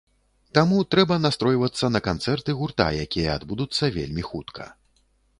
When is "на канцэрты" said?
1.95-2.55